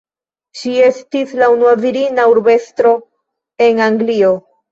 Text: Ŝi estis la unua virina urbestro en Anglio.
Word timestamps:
Ŝi 0.61 0.71
estis 0.85 1.33
la 1.41 1.49
unua 1.57 1.75
virina 1.83 2.25
urbestro 2.33 2.95
en 3.67 3.85
Anglio. 3.91 4.35